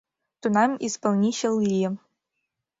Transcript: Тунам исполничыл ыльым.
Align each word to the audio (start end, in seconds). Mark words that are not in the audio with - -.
Тунам 0.41 0.71
исполничыл 0.87 1.53
ыльым. 1.65 1.95